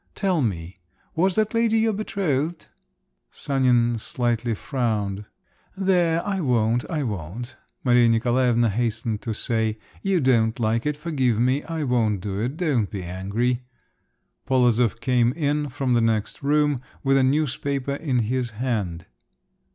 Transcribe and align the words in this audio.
Tell 0.15 0.41
me, 0.41 0.79
was 1.13 1.35
that 1.35 1.53
lady 1.53 1.77
your 1.77 1.93
betrothed?" 1.93 2.65
Sanin 3.29 3.99
slightly 3.99 4.55
frowned… 4.55 5.25
"There, 5.77 6.25
I 6.25 6.39
won't, 6.39 6.89
I 6.89 7.03
won't," 7.03 7.55
Maria 7.83 8.09
Nikolaevna 8.09 8.69
hastened 8.69 9.21
to 9.21 9.35
say. 9.35 9.77
"You 10.01 10.19
don't 10.19 10.59
like 10.59 10.87
it, 10.87 10.97
forgive 10.97 11.37
me, 11.39 11.61
I 11.65 11.83
won't 11.83 12.19
do 12.19 12.39
it, 12.39 12.57
don't 12.57 12.89
be 12.89 13.03
angry!" 13.03 13.61
Polozov 14.47 15.01
came 15.01 15.33
in 15.33 15.69
from 15.69 15.93
the 15.93 16.01
next 16.01 16.41
room 16.41 16.81
with 17.03 17.15
a 17.15 17.23
newspaper 17.23 17.93
in 17.93 18.23
his 18.23 18.49
hand. 18.57 19.05